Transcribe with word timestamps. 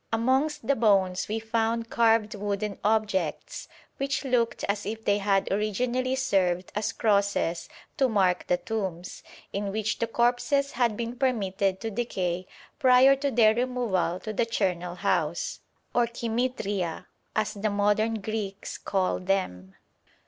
Amongst 0.11 0.65
the 0.65 0.75
bones 0.75 1.27
we 1.27 1.37
found 1.37 1.91
carved 1.91 2.33
wooden 2.33 2.79
objects 2.83 3.67
which 3.97 4.25
looked 4.25 4.63
as 4.63 4.83
if 4.83 5.05
they 5.05 5.19
had 5.19 5.47
originally 5.51 6.15
served 6.15 6.71
as 6.73 6.91
crosses 6.91 7.69
to 7.97 8.09
mark 8.09 8.47
the 8.47 8.57
tombs, 8.57 9.21
in 9.53 9.71
which 9.71 9.99
the 9.99 10.07
corpses 10.07 10.71
had 10.71 10.97
been 10.97 11.15
permitted 11.15 11.79
to 11.81 11.91
decay 11.91 12.47
prior 12.79 13.15
to 13.17 13.29
their 13.29 13.53
removal 13.53 14.19
to 14.21 14.33
the 14.33 14.47
charnel 14.47 14.95
house, 14.95 15.59
or 15.93 16.07
koimêthêria, 16.07 17.05
as 17.35 17.53
the 17.53 17.69
modern 17.69 18.15
Greeks 18.15 18.79
call 18.79 19.19
them. 19.19 19.75